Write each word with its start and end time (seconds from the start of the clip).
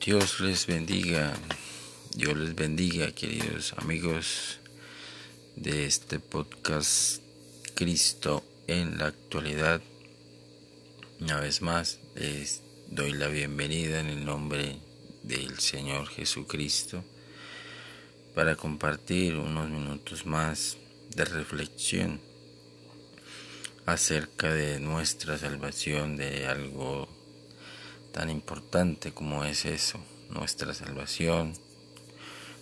Dios 0.00 0.38
les 0.38 0.66
bendiga, 0.66 1.34
Dios 2.14 2.36
les 2.36 2.54
bendiga, 2.54 3.10
queridos 3.10 3.74
amigos 3.76 4.60
de 5.56 5.86
este 5.86 6.20
podcast 6.20 7.20
Cristo 7.74 8.44
en 8.68 8.96
la 8.96 9.06
actualidad. 9.06 9.82
Una 11.20 11.40
vez 11.40 11.62
más, 11.62 11.98
les 12.14 12.62
doy 12.88 13.12
la 13.12 13.26
bienvenida 13.26 13.98
en 13.98 14.06
el 14.06 14.24
nombre 14.24 14.78
del 15.24 15.58
Señor 15.58 16.06
Jesucristo 16.06 17.02
para 18.36 18.54
compartir 18.54 19.36
unos 19.36 19.68
minutos 19.68 20.26
más 20.26 20.76
de 21.14 21.24
reflexión 21.24 22.20
acerca 23.84 24.52
de 24.52 24.78
nuestra 24.78 25.36
salvación, 25.38 26.16
de 26.16 26.46
algo 26.46 27.17
tan 28.12 28.30
importante 28.30 29.12
como 29.12 29.44
es 29.44 29.64
eso, 29.64 29.98
nuestra 30.30 30.74
salvación, 30.74 31.54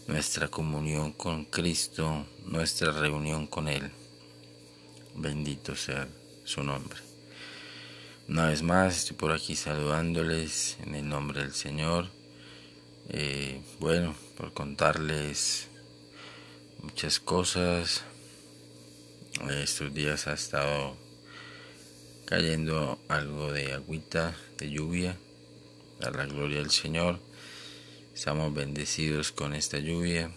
nuestra 0.07 0.49
comunión 0.49 1.13
con 1.13 1.45
Cristo, 1.45 2.27
nuestra 2.45 2.93
reunión 2.93 3.47
con 3.47 3.69
Él. 3.69 3.91
Bendito 5.15 5.75
sea 5.75 6.09
su 6.45 6.63
nombre. 6.63 7.01
Una 8.29 8.47
vez 8.47 8.63
más 8.63 8.97
estoy 8.99 9.17
por 9.17 9.33
aquí 9.33 9.57
saludándoles 9.57 10.79
en 10.85 10.95
el 10.95 11.09
nombre 11.09 11.41
del 11.43 11.55
Señor. 11.55 12.09
Eh, 13.09 13.61
bueno, 13.79 14.15
por 14.37 14.53
contarles 14.53 15.69
muchas 16.83 17.21
cosas. 17.21 18.03
Estos 19.51 19.95
días 19.95 20.27
ha 20.27 20.33
estado 20.33 20.97
cayendo 22.25 22.99
algo 23.09 23.53
de 23.53 23.75
agüita, 23.75 24.35
de 24.59 24.71
lluvia 24.71 25.17
a 26.03 26.11
la 26.11 26.27
gloria 26.27 26.59
del 26.59 26.71
Señor. 26.71 27.19
Estamos 28.15 28.55
bendecidos 28.55 29.33
con 29.33 29.55
esta 29.55 29.79
lluvia. 29.79 30.31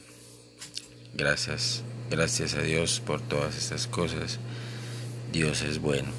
Gracias, 1.14 1.84
gracias 2.10 2.56
a 2.56 2.62
Dios 2.62 3.02
por 3.06 3.22
todas 3.22 3.58
estas 3.58 3.88
cosas. 3.88 4.40
Dios 5.32 5.62
es 5.62 5.80
bueno. 5.80 6.12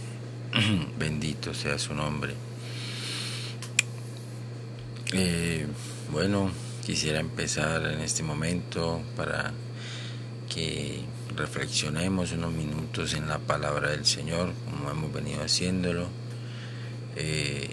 Bendito 0.98 1.54
sea 1.54 1.78
su 1.78 1.94
nombre. 1.94 2.34
Eh, 5.12 5.66
bueno, 6.12 6.50
quisiera 6.84 7.20
empezar 7.20 7.84
en 7.86 8.00
este 8.00 8.22
momento 8.22 9.02
para 9.16 9.52
que 10.48 11.02
reflexionemos 11.36 12.32
unos 12.32 12.52
minutos 12.52 13.14
en 13.14 13.28
la 13.28 13.38
palabra 13.38 13.90
del 13.90 14.04
Señor, 14.04 14.52
como 14.64 14.90
hemos 14.90 15.12
venido 15.12 15.42
haciéndolo. 15.42 16.08
Eh, 17.16 17.70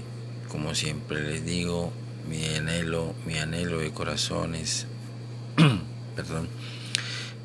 como 0.50 0.76
siempre 0.76 1.22
les 1.22 1.46
digo, 1.46 1.92
mi 2.28 2.46
anhelo, 2.56 3.14
mi 3.26 3.38
anhelo 3.38 3.80
de 3.80 3.92
corazones, 3.92 4.88
perdón, 6.16 6.50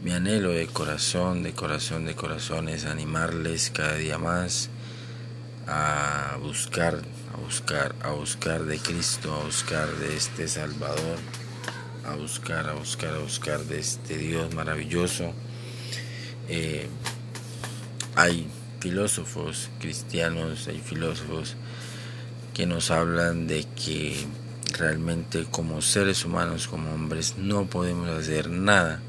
mi 0.03 0.13
anhelo 0.13 0.51
de 0.51 0.67
corazón, 0.67 1.43
de 1.43 1.53
corazón, 1.53 2.07
de 2.07 2.15
corazón 2.15 2.69
es 2.69 2.85
animarles 2.85 3.71
cada 3.71 3.95
día 3.95 4.19
más 4.19 4.69
a 5.67 6.37
buscar, 6.41 7.01
a 7.33 7.37
buscar, 7.39 7.95
a 8.03 8.11
buscar 8.11 8.65
de 8.65 8.79
Cristo, 8.79 9.33
a 9.33 9.45
buscar 9.45 9.89
de 9.97 10.17
este 10.17 10.49
Salvador, 10.49 11.19
a 12.05 12.17
buscar, 12.17 12.69
a 12.69 12.75
buscar, 12.75 13.15
a 13.15 13.19
buscar 13.19 13.61
de 13.61 13.79
este 13.79 14.19
Dios 14.19 14.53
maravilloso. 14.55 15.33
Eh, 16.49 16.89
hay 18.17 18.49
filósofos 18.81 19.71
cristianos, 19.79 20.67
hay 20.67 20.81
filósofos 20.81 21.57
que 22.55 22.67
nos 22.67 22.91
hablan 22.91 23.47
de 23.47 23.65
que 23.65 24.17
realmente 24.73 25.45
como 25.51 25.83
seres 25.83 26.25
humanos, 26.25 26.69
como 26.69 26.93
hombres, 26.93 27.37
no 27.39 27.67
podemos 27.67 28.09
hacer 28.09 28.51
nada 28.51 29.01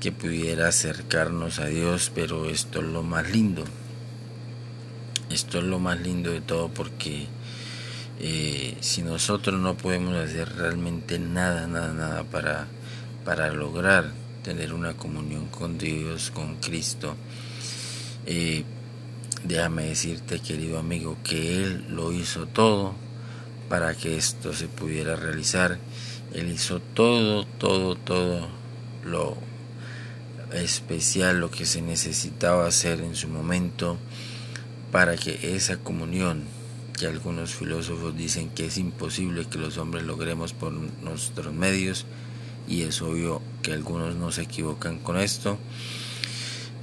que 0.00 0.12
pudiera 0.12 0.68
acercarnos 0.68 1.58
a 1.58 1.66
Dios, 1.66 2.12
pero 2.14 2.46
esto 2.46 2.80
es 2.80 2.86
lo 2.86 3.02
más 3.02 3.30
lindo. 3.30 3.64
Esto 5.30 5.58
es 5.58 5.64
lo 5.64 5.78
más 5.78 6.00
lindo 6.00 6.30
de 6.30 6.40
todo 6.40 6.68
porque 6.68 7.26
eh, 8.20 8.76
si 8.80 9.02
nosotros 9.02 9.60
no 9.60 9.76
podemos 9.76 10.14
hacer 10.14 10.54
realmente 10.56 11.18
nada, 11.18 11.66
nada, 11.66 11.92
nada 11.92 12.24
para, 12.24 12.66
para 13.24 13.50
lograr 13.52 14.12
tener 14.42 14.72
una 14.72 14.96
comunión 14.96 15.48
con 15.48 15.76
Dios, 15.76 16.30
con 16.30 16.56
Cristo, 16.56 17.16
eh, 18.26 18.64
Déjame 19.46 19.84
decirte, 19.84 20.40
querido 20.40 20.76
amigo, 20.76 21.16
que 21.22 21.62
Él 21.62 21.86
lo 21.88 22.10
hizo 22.10 22.46
todo 22.46 22.94
para 23.68 23.94
que 23.94 24.16
esto 24.16 24.52
se 24.52 24.66
pudiera 24.66 25.14
realizar. 25.14 25.78
Él 26.34 26.50
hizo 26.50 26.80
todo, 26.80 27.46
todo, 27.46 27.94
todo 27.94 28.48
lo 29.04 29.36
especial, 30.52 31.38
lo 31.38 31.52
que 31.52 31.64
se 31.64 31.80
necesitaba 31.80 32.66
hacer 32.66 33.00
en 33.00 33.14
su 33.14 33.28
momento 33.28 33.98
para 34.90 35.16
que 35.16 35.54
esa 35.54 35.76
comunión 35.76 36.42
que 36.98 37.06
algunos 37.06 37.54
filósofos 37.54 38.16
dicen 38.16 38.50
que 38.50 38.66
es 38.66 38.78
imposible 38.78 39.46
que 39.48 39.58
los 39.58 39.78
hombres 39.78 40.02
logremos 40.02 40.54
por 40.54 40.72
nuestros 40.72 41.54
medios, 41.54 42.04
y 42.66 42.82
es 42.82 43.00
obvio 43.00 43.40
que 43.62 43.72
algunos 43.72 44.16
no 44.16 44.32
se 44.32 44.42
equivocan 44.42 44.98
con 44.98 45.18
esto, 45.18 45.56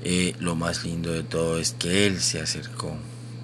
eh, 0.06 0.36
lo 0.40 0.56
más 0.56 0.84
lindo 0.84 1.14
de 1.14 1.24
todo 1.24 1.60
es 1.60 1.72
que 1.72 2.06
Él 2.06 2.20
se 2.20 2.42
acercó. 2.42 2.98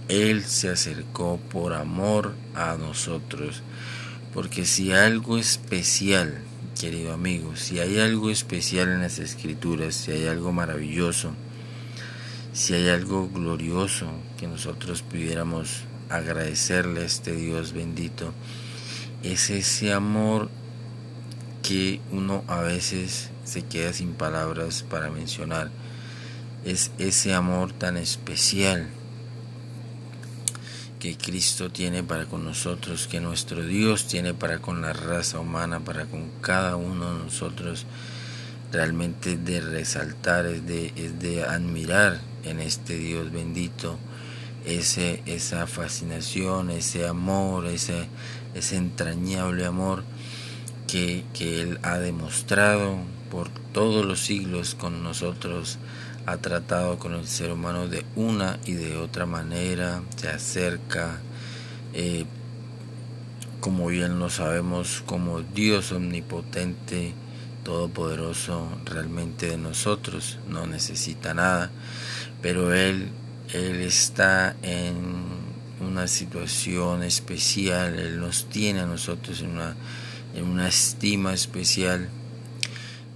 Él 0.10 0.44
se 0.44 0.70
acercó 0.70 1.40
por 1.50 1.74
amor 1.74 2.36
a 2.54 2.76
nosotros. 2.76 3.64
Porque 4.34 4.66
si 4.66 4.92
algo 4.92 5.38
especial, 5.38 6.42
querido 6.78 7.14
amigo, 7.14 7.56
si 7.56 7.80
hay 7.80 8.00
algo 8.00 8.30
especial 8.30 8.90
en 8.90 9.02
las 9.02 9.20
escrituras, 9.20 9.96
si 9.96 10.12
hay 10.12 10.28
algo 10.28 10.52
maravilloso, 10.52 11.32
si 12.52 12.74
hay 12.74 12.90
algo 12.90 13.30
glorioso 13.30 14.08
que 14.38 14.48
nosotros 14.48 15.02
pudiéramos 15.02 15.84
agradecerle 16.10 17.02
a 17.02 17.06
este 17.06 17.32
Dios 17.32 17.72
bendito, 17.72 18.34
es 19.24 19.50
ese 19.50 19.94
amor 19.94 20.50
que 21.64 22.02
uno 22.12 22.44
a 22.48 22.62
veces 22.62 23.30
se 23.46 23.62
queda 23.62 23.94
sin 23.94 24.14
palabras 24.14 24.84
para 24.84 25.10
mencionar 25.10 25.72
es 26.66 26.92
ese 26.98 27.34
amor 27.34 27.74
tan 27.74 27.98
especial 27.98 28.90
que 31.00 31.18
Cristo 31.18 31.72
tiene 31.72 32.04
para 32.04 32.26
con 32.26 32.44
nosotros, 32.44 33.08
que 33.08 33.22
nuestro 33.22 33.66
Dios 33.66 34.06
tiene 34.06 34.34
para 34.34 34.60
con 34.60 34.82
la 34.82 34.92
raza 34.92 35.40
humana, 35.40 35.80
para 35.80 36.06
con 36.06 36.30
cada 36.42 36.76
uno 36.76 37.14
de 37.14 37.24
nosotros, 37.24 37.86
realmente 38.72 39.38
de 39.38 39.62
resaltar, 39.62 40.46
es 40.46 40.68
de, 40.68 40.94
es 40.96 41.20
de 41.20 41.44
admirar 41.44 42.20
en 42.44 42.60
este 42.60 42.98
Dios 42.98 43.32
bendito 43.32 43.98
ese, 44.66 45.24
esa 45.26 45.68
fascinación, 45.68 46.70
ese 46.70 47.08
amor, 47.08 47.68
ese, 47.68 48.08
ese 48.54 48.76
entrañable 48.76 49.66
amor 49.66 50.04
que, 50.86 51.24
que 51.34 51.62
Él 51.62 51.80
ha 51.82 51.98
demostrado 51.98 52.98
por 53.32 53.50
todos 53.74 54.06
los 54.06 54.20
siglos 54.20 54.76
con 54.76 55.02
nosotros 55.02 55.78
ha 56.32 56.38
tratado 56.38 57.00
con 57.00 57.14
el 57.14 57.28
ser 57.28 57.52
humano 57.52 57.88
de 57.88 58.06
una 58.16 58.60
y 58.66 58.74
de 58.74 58.98
otra 58.98 59.26
manera, 59.26 60.04
se 60.16 60.30
acerca, 60.30 61.20
eh, 61.94 62.26
como 63.60 63.88
bien 63.88 64.20
lo 64.20 64.30
sabemos, 64.30 65.04
como 65.08 65.42
Dios 65.42 65.92
omnipotente, 65.92 67.14
todopoderoso, 67.64 68.70
realmente 68.86 69.48
de 69.48 69.58
nosotros, 69.58 70.38
no 70.48 70.68
necesita 70.68 71.34
nada, 71.34 71.72
pero 72.44 72.74
Él, 72.74 73.10
Él 73.52 73.82
está 73.82 74.56
en 74.62 75.06
una 75.82 76.08
situación 76.08 77.02
especial, 77.02 77.98
Él 77.98 78.20
nos 78.20 78.46
tiene 78.46 78.82
a 78.82 78.86
nosotros 78.86 79.42
en 79.42 79.50
una, 79.50 79.76
en 80.36 80.46
una 80.46 80.68
estima 80.68 81.34
especial 81.34 82.08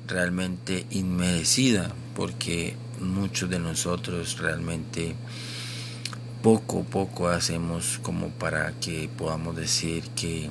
realmente 0.08 0.88
inmerecida, 0.90 1.94
porque 2.16 2.76
muchos 3.00 3.50
de 3.50 3.60
nosotros 3.60 4.38
realmente 4.38 5.16
poco 6.42 6.84
poco 6.84 7.30
hacemos 7.30 8.00
como 8.04 8.30
para 8.30 8.72
que 8.80 9.10
podamos 9.18 9.56
decir 9.56 10.04
que 10.10 10.50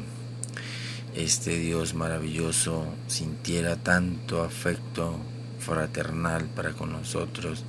este 1.15 1.59
Dios 1.59 1.93
maravilloso 1.93 2.87
sintiera 3.07 3.77
tanto 3.77 4.43
afecto 4.43 5.19
fraternal 5.59 6.47
para 6.47 6.73
con 6.73 6.93
nosotros. 6.93 7.65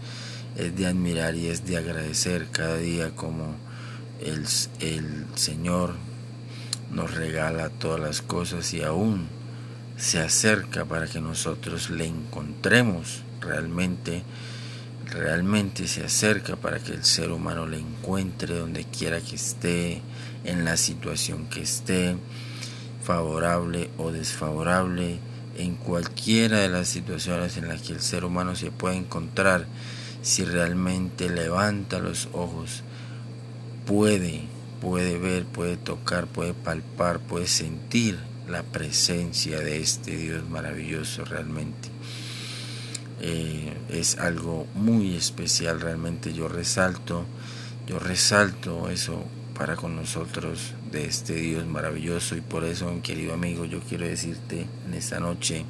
Es 0.55 0.75
de 0.77 0.87
admirar 0.87 1.35
y 1.35 1.47
es 1.47 1.65
de 1.65 1.77
agradecer 1.77 2.47
cada 2.51 2.77
día 2.77 3.11
como 3.15 3.55
el, 4.21 4.45
el 4.79 5.25
Señor 5.35 5.95
nos 6.91 7.13
regala 7.13 7.69
todas 7.69 7.99
las 7.99 8.21
cosas 8.21 8.73
y 8.73 8.83
aún 8.83 9.27
se 9.97 10.19
acerca 10.19 10.85
para 10.85 11.07
que 11.07 11.19
nosotros 11.19 11.89
le 11.89 12.05
encontremos 12.05 13.23
realmente 13.43 14.23
realmente 15.13 15.87
se 15.87 16.03
acerca 16.03 16.55
para 16.55 16.79
que 16.79 16.91
el 16.91 17.03
ser 17.03 17.31
humano 17.31 17.67
le 17.67 17.77
encuentre 17.77 18.57
donde 18.57 18.85
quiera 18.85 19.21
que 19.21 19.35
esté, 19.35 20.01
en 20.43 20.65
la 20.65 20.77
situación 20.77 21.45
que 21.47 21.61
esté. 21.61 22.17
favorable 23.03 23.89
o 23.97 24.13
desfavorable, 24.13 25.19
en 25.57 25.75
cualquiera 25.75 26.59
de 26.59 26.69
las 26.69 26.87
situaciones 26.87 27.57
en 27.57 27.67
las 27.67 27.81
que 27.81 27.91
el 27.91 27.99
ser 27.99 28.23
humano 28.23 28.55
se 28.55 28.71
puede 28.71 28.95
encontrar, 28.95 29.65
si 30.21 30.45
realmente 30.45 31.29
levanta 31.29 31.99
los 31.99 32.29
ojos, 32.31 32.83
puede, 33.85 34.43
puede 34.79 35.17
ver, 35.17 35.43
puede 35.43 35.75
tocar, 35.75 36.27
puede 36.27 36.53
palpar, 36.53 37.19
puede 37.19 37.47
sentir 37.47 38.17
la 38.47 38.63
presencia 38.63 39.59
de 39.59 39.81
este 39.81 40.15
Dios 40.15 40.47
maravilloso 40.47 41.25
realmente. 41.25 41.92
Eh, 43.25 43.73
es 43.87 44.17
algo 44.17 44.67
muy 44.75 45.15
especial 45.15 45.79
realmente. 45.79 46.33
Yo 46.33 46.49
resalto, 46.49 47.23
yo 47.87 47.97
resalto 47.97 48.89
eso 48.89 49.23
para 49.57 49.77
con 49.77 49.95
nosotros 49.95 50.73
de 50.91 51.05
este 51.05 51.35
Dios 51.35 51.65
maravilloso 51.65 52.35
y 52.35 52.41
por 52.41 52.65
eso, 52.65 52.93
querido 53.01 53.33
amigo, 53.33 53.63
yo 53.63 53.79
quiero 53.79 54.05
decirte 54.05 54.67
en 54.85 54.93
esta 54.93 55.21
noche, 55.21 55.63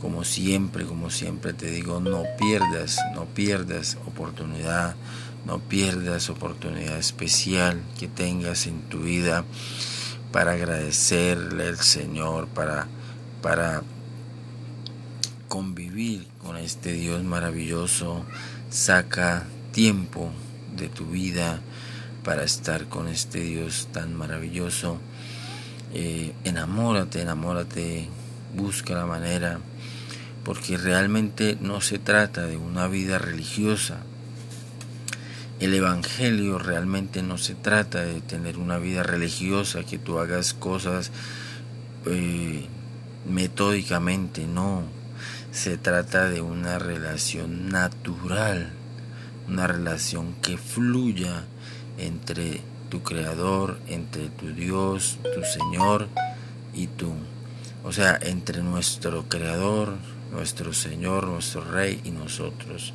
como 0.00 0.22
siempre, 0.22 0.84
como 0.84 1.10
siempre 1.10 1.52
te 1.52 1.68
digo, 1.68 1.98
no 1.98 2.22
pierdas, 2.38 3.00
no 3.12 3.24
pierdas 3.24 3.98
oportunidad, 4.06 4.94
no 5.46 5.58
pierdas 5.58 6.30
oportunidad 6.30 6.96
especial 6.96 7.82
que 7.98 8.06
tengas 8.06 8.68
en 8.68 8.82
tu 8.82 9.00
vida 9.00 9.44
para 10.30 10.52
agradecerle 10.52 11.66
al 11.66 11.78
Señor, 11.78 12.46
para, 12.46 12.86
para 13.42 13.82
convivir 15.48 16.26
con 16.42 16.56
este 16.56 16.92
Dios 16.92 17.22
maravilloso. 17.24 18.24
Saca 18.70 19.44
tiempo 19.72 20.30
de 20.76 20.88
tu 20.88 21.06
vida 21.06 21.60
para 22.24 22.44
estar 22.44 22.86
con 22.86 23.08
este 23.08 23.40
Dios 23.40 23.88
tan 23.92 24.14
maravilloso. 24.14 24.98
Eh, 25.94 26.34
enamórate, 26.44 27.22
enamórate, 27.22 28.08
busca 28.54 28.94
la 28.94 29.06
manera, 29.06 29.60
porque 30.44 30.76
realmente 30.76 31.56
no 31.60 31.80
se 31.80 31.98
trata 31.98 32.46
de 32.46 32.56
una 32.56 32.88
vida 32.88 33.18
religiosa. 33.18 33.98
El 35.60 35.72
Evangelio 35.72 36.58
realmente 36.58 37.22
no 37.22 37.38
se 37.38 37.54
trata 37.54 38.02
de 38.02 38.20
tener 38.20 38.58
una 38.58 38.78
vida 38.78 39.02
religiosa, 39.02 39.84
que 39.84 39.98
tú 39.98 40.18
hagas 40.18 40.52
cosas 40.52 41.12
eh, 42.06 42.66
metódicamente, 43.28 44.46
no. 44.46 44.95
Se 45.52 45.78
trata 45.78 46.28
de 46.28 46.40
una 46.40 46.78
relación 46.78 47.68
natural, 47.68 48.70
una 49.48 49.66
relación 49.66 50.34
que 50.42 50.58
fluya 50.58 51.44
entre 51.98 52.60
tu 52.90 53.02
Creador, 53.02 53.78
entre 53.88 54.28
tu 54.28 54.52
Dios, 54.52 55.18
tu 55.22 55.42
Señor 55.42 56.08
y 56.74 56.88
tú. 56.88 57.14
O 57.84 57.92
sea, 57.92 58.18
entre 58.20 58.62
nuestro 58.62 59.28
Creador, 59.28 59.96
nuestro 60.32 60.72
Señor, 60.72 61.26
nuestro 61.26 61.62
Rey 61.62 62.00
y 62.04 62.10
nosotros. 62.10 62.92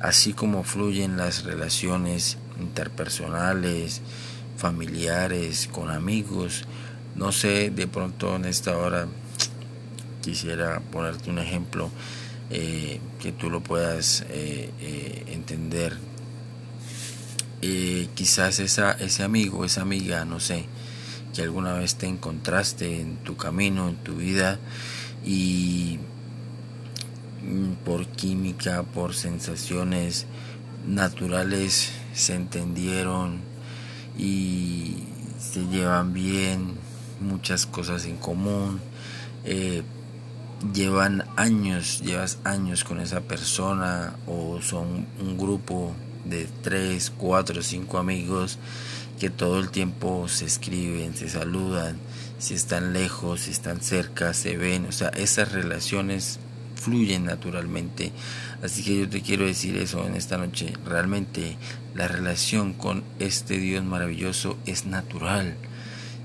Así 0.00 0.32
como 0.32 0.64
fluyen 0.64 1.16
las 1.16 1.44
relaciones 1.44 2.38
interpersonales, 2.58 4.00
familiares, 4.56 5.68
con 5.70 5.90
amigos. 5.90 6.64
No 7.14 7.32
sé, 7.32 7.70
de 7.70 7.86
pronto 7.86 8.36
en 8.36 8.46
esta 8.46 8.76
hora 8.76 9.06
quisiera 10.22 10.80
ponerte 10.80 11.28
un 11.28 11.38
ejemplo 11.38 11.90
eh, 12.54 13.00
que 13.20 13.32
tú 13.32 13.50
lo 13.50 13.62
puedas 13.62 14.24
eh, 14.30 14.70
eh, 14.80 15.24
entender 15.28 15.96
quizás 18.14 18.58
esa, 18.58 18.92
ese 18.92 19.22
amigo, 19.22 19.64
esa 19.64 19.82
amiga, 19.82 20.24
no 20.24 20.40
sé, 20.40 20.66
que 21.32 21.42
alguna 21.42 21.74
vez 21.74 21.94
te 21.94 22.06
encontraste 22.06 23.00
en 23.00 23.18
tu 23.18 23.36
camino, 23.36 23.88
en 23.88 23.96
tu 23.96 24.16
vida, 24.16 24.58
y 25.24 25.98
mm, 27.42 27.84
por 27.84 28.06
química, 28.08 28.82
por 28.82 29.14
sensaciones 29.14 30.26
naturales 30.86 31.92
se 32.12 32.34
entendieron 32.34 33.38
y 34.18 35.04
se 35.38 35.64
llevan 35.66 36.12
bien, 36.12 36.74
muchas 37.20 37.64
cosas 37.64 38.06
en 38.06 38.16
común. 38.16 38.80
Llevan 40.72 41.24
años, 41.36 42.00
llevas 42.02 42.38
años 42.44 42.84
con 42.84 43.00
esa 43.00 43.20
persona 43.20 44.14
o 44.26 44.60
son 44.62 45.06
un 45.20 45.38
grupo 45.38 45.94
de 46.24 46.48
tres, 46.62 47.10
cuatro, 47.10 47.62
cinco 47.62 47.98
amigos 47.98 48.58
que 49.18 49.30
todo 49.30 49.60
el 49.60 49.70
tiempo 49.70 50.28
se 50.28 50.46
escriben, 50.46 51.14
se 51.14 51.28
saludan, 51.28 51.98
si 52.38 52.54
están 52.54 52.92
lejos, 52.92 53.42
si 53.42 53.50
están 53.52 53.80
cerca, 53.80 54.34
se 54.34 54.56
ven, 54.56 54.86
o 54.86 54.92
sea, 54.92 55.08
esas 55.10 55.52
relaciones 55.52 56.40
fluyen 56.74 57.24
naturalmente. 57.24 58.12
Así 58.62 58.82
que 58.82 58.98
yo 58.98 59.08
te 59.08 59.22
quiero 59.22 59.46
decir 59.46 59.76
eso 59.76 60.06
en 60.06 60.16
esta 60.16 60.36
noche. 60.36 60.72
Realmente 60.84 61.56
la 61.94 62.08
relación 62.08 62.72
con 62.72 63.04
este 63.18 63.58
Dios 63.58 63.84
maravilloso 63.84 64.58
es 64.66 64.86
natural. 64.86 65.56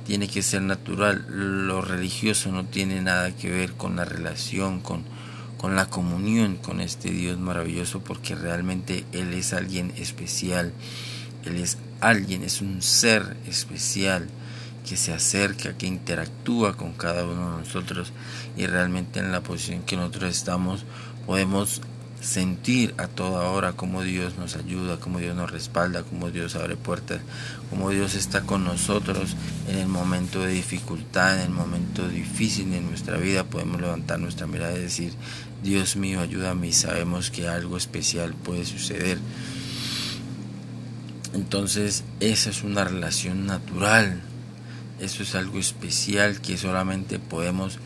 Tiene 0.07 0.29
que 0.29 0.41
ser 0.41 0.61
natural. 0.61 1.25
Lo 1.29 1.81
religioso 1.81 2.49
no 2.51 2.65
tiene 2.65 3.01
nada 3.01 3.35
que 3.35 3.51
ver 3.51 3.73
con 3.73 3.97
la 3.97 4.05
relación, 4.05 4.79
con, 4.79 5.03
con 5.57 5.75
la 5.75 5.87
comunión 5.87 6.55
con 6.55 6.79
este 6.79 7.11
Dios 7.11 7.37
maravilloso 7.37 7.99
porque 7.99 8.33
realmente 8.33 9.03
Él 9.11 9.33
es 9.33 9.51
alguien 9.51 9.91
especial, 9.97 10.71
Él 11.43 11.57
es 11.57 11.77
alguien, 11.99 12.43
es 12.43 12.61
un 12.61 12.81
ser 12.81 13.35
especial 13.47 14.29
que 14.87 14.95
se 14.95 15.11
acerca, 15.11 15.75
que 15.77 15.87
interactúa 15.87 16.77
con 16.77 16.93
cada 16.93 17.25
uno 17.25 17.51
de 17.51 17.63
nosotros 17.63 18.13
y 18.55 18.65
realmente 18.65 19.19
en 19.19 19.33
la 19.33 19.41
posición 19.41 19.81
que 19.81 19.97
nosotros 19.97 20.31
estamos 20.31 20.85
podemos 21.25 21.81
sentir 22.21 22.95
a 22.97 23.07
toda 23.07 23.49
hora 23.49 23.73
cómo 23.73 24.01
Dios 24.03 24.37
nos 24.37 24.55
ayuda, 24.55 24.99
cómo 24.99 25.19
Dios 25.19 25.35
nos 25.35 25.51
respalda, 25.51 26.03
cómo 26.03 26.31
Dios 26.31 26.55
abre 26.55 26.75
puertas, 26.75 27.21
cómo 27.69 27.89
Dios 27.91 28.15
está 28.15 28.41
con 28.41 28.63
nosotros 28.63 29.35
en 29.67 29.77
el 29.77 29.87
momento 29.87 30.41
de 30.41 30.51
dificultad, 30.51 31.37
en 31.37 31.43
el 31.43 31.49
momento 31.49 32.07
difícil 32.07 32.71
de 32.71 32.81
nuestra 32.81 33.17
vida. 33.17 33.43
Podemos 33.43 33.79
levantar 33.79 34.19
nuestra 34.19 34.47
mirada 34.47 34.77
y 34.77 34.81
decir, 34.81 35.13
Dios 35.63 35.95
mío, 35.95 36.21
ayúdame 36.21 36.67
y 36.67 36.73
sabemos 36.73 37.31
que 37.31 37.47
algo 37.47 37.77
especial 37.77 38.33
puede 38.33 38.65
suceder. 38.65 39.19
Entonces, 41.33 42.03
esa 42.19 42.49
es 42.49 42.63
una 42.63 42.83
relación 42.83 43.45
natural. 43.45 44.21
Eso 44.99 45.21
es 45.21 45.35
algo 45.35 45.59
especial 45.59 46.41
que 46.41 46.57
solamente 46.57 47.19
podemos, 47.19 47.77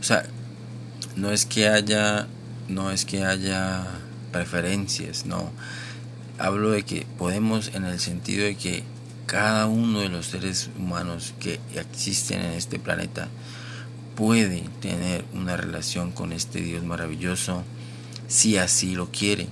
o 0.00 0.02
sea, 0.02 0.24
no 1.14 1.30
es 1.30 1.44
que 1.44 1.68
haya 1.68 2.26
no 2.68 2.90
es 2.90 3.04
que 3.04 3.24
haya 3.24 3.86
preferencias, 4.32 5.26
no. 5.26 5.50
Hablo 6.38 6.70
de 6.70 6.82
que 6.82 7.06
podemos 7.18 7.70
en 7.74 7.84
el 7.84 8.00
sentido 8.00 8.44
de 8.44 8.56
que 8.56 8.82
cada 9.26 9.66
uno 9.66 10.00
de 10.00 10.08
los 10.08 10.26
seres 10.26 10.70
humanos 10.78 11.34
que 11.40 11.60
existen 11.74 12.40
en 12.40 12.52
este 12.52 12.78
planeta 12.78 13.28
puede 14.16 14.64
tener 14.80 15.24
una 15.32 15.56
relación 15.56 16.12
con 16.12 16.32
este 16.32 16.60
Dios 16.60 16.84
maravilloso 16.84 17.64
si 18.28 18.56
así 18.56 18.94
lo 18.94 19.10
quiere. 19.10 19.48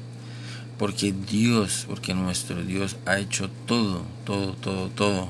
Porque 0.79 1.13
Dios, 1.13 1.85
porque 1.89 2.15
nuestro 2.15 2.63
Dios 2.65 2.97
ha 3.07 3.19
hecho 3.19 3.49
todo, 3.67 4.05
todo, 4.25 4.55
todo, 4.55 4.89
todo 4.89 5.29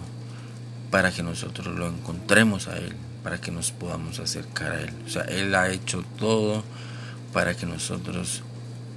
para 0.90 1.10
que 1.10 1.22
nosotros 1.22 1.74
lo 1.76 1.88
encontremos 1.88 2.68
a 2.68 2.76
Él, 2.78 2.94
para 3.22 3.40
que 3.40 3.50
nos 3.50 3.70
podamos 3.70 4.18
acercar 4.18 4.72
a 4.72 4.80
Él. 4.82 4.94
O 5.06 5.10
sea, 5.10 5.22
Él 5.22 5.54
ha 5.54 5.70
hecho 5.70 6.04
todo 6.18 6.64
para 7.32 7.54
que 7.54 7.66
nosotros 7.66 8.42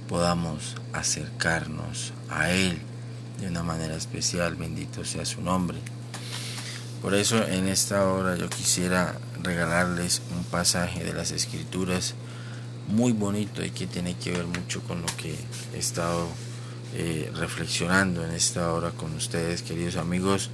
podamos 0.08 0.76
acercarnos 0.92 2.12
a 2.28 2.50
Él 2.50 2.78
de 3.40 3.48
una 3.48 3.62
manera 3.62 3.96
especial. 3.96 4.54
Bendito 4.56 5.04
sea 5.04 5.24
su 5.24 5.40
nombre. 5.40 5.78
Por 7.02 7.14
eso 7.14 7.46
en 7.46 7.68
esta 7.68 8.08
hora 8.08 8.36
yo 8.36 8.48
quisiera 8.48 9.18
regalarles 9.42 10.22
un 10.36 10.44
pasaje 10.44 11.04
de 11.04 11.12
las 11.12 11.30
escrituras 11.30 12.14
muy 12.88 13.12
bonito 13.12 13.64
y 13.64 13.70
que 13.70 13.86
tiene 13.86 14.16
que 14.16 14.32
ver 14.32 14.46
mucho 14.46 14.80
con 14.82 15.02
lo 15.02 15.08
que 15.16 15.34
he 15.74 15.78
estado 15.78 16.28
eh, 16.94 17.30
reflexionando 17.34 18.24
en 18.24 18.32
esta 18.32 18.72
hora 18.72 18.90
con 18.90 19.14
ustedes, 19.14 19.62
queridos 19.62 19.96
amigos. 19.96 20.50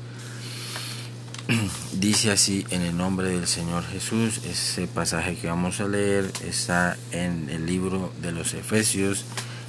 Dice 1.99 2.30
así 2.30 2.64
en 2.70 2.82
el 2.82 2.96
nombre 2.96 3.28
del 3.28 3.46
Señor 3.46 3.84
Jesús. 3.84 4.40
Ese 4.44 4.87
pasaje 4.87 5.37
que 5.37 5.49
vamos 5.49 5.80
a 5.80 5.88
leer 5.88 6.30
está 6.46 6.96
en 7.11 7.49
el 7.50 7.66
libro 7.66 8.12
de 8.22 8.32
los 8.32 8.54
Efesios, 8.54 9.25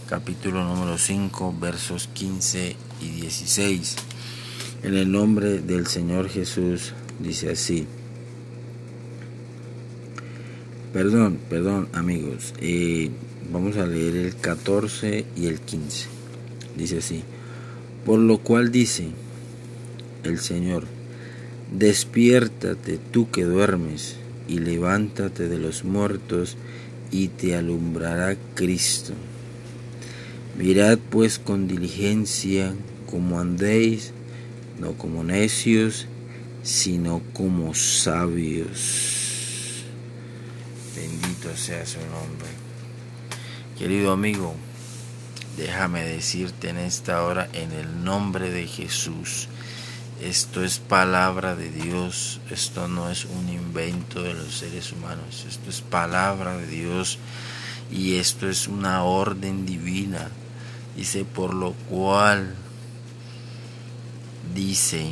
capítulo 0.08 0.64
número 0.64 0.98
5, 0.98 1.56
versos 1.60 2.10
15 2.14 2.76
y 3.02 3.10
16. 3.22 3.96
En 4.84 4.96
el 4.96 5.12
nombre 5.12 5.60
del 5.60 5.88
Señor 5.88 6.30
Jesús 6.30 6.94
dice 7.20 7.52
así. 7.52 7.88
Perdón, 10.92 11.40
perdón 11.50 11.90
amigos. 11.94 12.54
Eh, 12.60 13.10
vamos 13.52 13.78
a 13.78 13.88
leer 13.88 14.16
el 14.16 14.36
14 14.36 15.26
y 15.36 15.48
el 15.48 15.60
15. 15.60 16.06
Dice 16.76 17.00
así. 17.00 17.24
Por 18.06 18.20
lo 18.20 18.40
cual 18.40 18.72
dice 18.72 19.10
el 20.24 20.40
Señor 20.40 20.86
Despiértate 21.74 23.00
tú 23.00 23.32
que 23.32 23.46
duermes, 23.46 24.18
y 24.48 24.60
levántate 24.60 25.48
de 25.48 25.58
los 25.58 25.84
muertos, 25.84 26.56
y 27.10 27.30
te 27.30 27.56
alumbrará 27.56 28.38
Cristo. 28.54 29.14
Mirad 30.56 31.00
pues 31.10 31.40
con 31.40 31.68
diligencia 31.68 32.76
como 33.10 33.40
andéis, 33.40 34.14
no 34.80 34.94
como 34.94 35.24
necios, 35.24 36.06
sino 36.62 37.24
como 37.34 37.74
sabios. 37.74 39.82
Bendito 40.96 41.58
sea 41.58 41.88
su 41.88 41.98
nombre. 42.02 42.50
Querido 43.80 44.12
amigo, 44.12 44.54
déjame 45.58 46.04
decirte 46.04 46.70
en 46.70 46.78
esta 46.78 47.24
hora, 47.24 47.50
en 47.54 47.72
el 47.72 48.04
nombre 48.04 48.52
de 48.52 48.68
Jesús, 48.68 49.50
esto 50.24 50.64
es 50.64 50.80
palabra 50.80 51.56
de 51.56 51.70
Dios, 51.70 52.40
esto 52.50 52.88
no 52.88 53.10
es 53.10 53.26
un 53.26 53.50
invento 53.50 54.22
de 54.22 54.34
los 54.34 54.56
seres 54.56 54.94
humanos, 54.94 55.46
esto 55.48 55.70
es 55.70 55.82
palabra 55.82 56.56
de 56.58 56.68
Dios 56.68 57.20
y 57.92 58.16
esto 58.16 58.50
es 58.50 58.68
una 58.68 59.04
orden 59.04 59.66
divina. 59.66 60.30
Dice, 60.96 61.26
por 61.26 61.54
lo 61.54 61.74
cual 61.90 62.56
dice, 64.56 65.12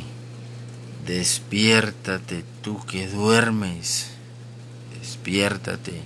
despiértate 1.06 2.44
tú 2.62 2.80
que 2.86 3.06
duermes, 3.08 4.12
despiértate. 4.98 6.00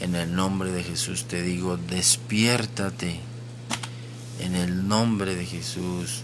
En 0.00 0.14
el 0.14 0.34
nombre 0.34 0.72
de 0.72 0.82
Jesús 0.82 1.24
te 1.24 1.42
digo, 1.42 1.78
despiértate. 1.78 3.20
En 4.40 4.54
el 4.54 4.86
nombre 4.86 5.34
de 5.34 5.46
Jesús, 5.46 6.22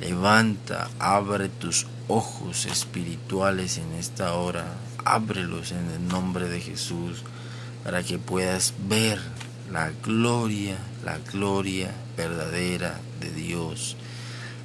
levanta, 0.00 0.88
abre 0.98 1.48
tus 1.48 1.86
ojos 2.08 2.66
espirituales 2.66 3.78
en 3.78 3.92
esta 3.92 4.34
hora, 4.34 4.64
ábrelos 5.04 5.72
en 5.72 5.90
el 5.90 6.08
nombre 6.08 6.48
de 6.48 6.60
Jesús, 6.60 7.22
para 7.84 8.02
que 8.02 8.18
puedas 8.18 8.74
ver 8.88 9.18
la 9.70 9.90
gloria, 10.04 10.78
la 11.04 11.18
gloria 11.18 11.92
verdadera 12.16 13.00
de 13.20 13.30
Dios 13.32 13.96